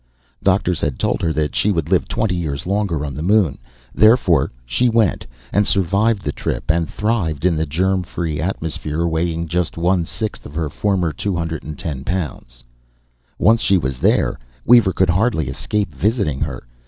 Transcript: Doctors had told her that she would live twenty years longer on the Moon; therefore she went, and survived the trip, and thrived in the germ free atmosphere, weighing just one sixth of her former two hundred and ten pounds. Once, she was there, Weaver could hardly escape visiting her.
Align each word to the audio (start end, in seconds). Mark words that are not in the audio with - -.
Doctors 0.41 0.81
had 0.81 0.97
told 0.97 1.21
her 1.21 1.31
that 1.31 1.53
she 1.53 1.71
would 1.71 1.91
live 1.91 2.07
twenty 2.07 2.33
years 2.33 2.65
longer 2.65 3.05
on 3.05 3.13
the 3.13 3.21
Moon; 3.21 3.59
therefore 3.93 4.51
she 4.65 4.89
went, 4.89 5.27
and 5.53 5.67
survived 5.67 6.23
the 6.23 6.31
trip, 6.31 6.71
and 6.71 6.89
thrived 6.89 7.45
in 7.45 7.55
the 7.55 7.67
germ 7.67 8.01
free 8.01 8.41
atmosphere, 8.41 9.05
weighing 9.07 9.47
just 9.47 9.77
one 9.77 10.03
sixth 10.03 10.43
of 10.47 10.55
her 10.55 10.69
former 10.69 11.13
two 11.13 11.35
hundred 11.35 11.63
and 11.63 11.77
ten 11.77 12.03
pounds. 12.03 12.63
Once, 13.37 13.61
she 13.61 13.77
was 13.77 13.99
there, 13.99 14.39
Weaver 14.65 14.91
could 14.91 15.11
hardly 15.11 15.49
escape 15.49 15.93
visiting 15.93 16.39
her. 16.39 16.65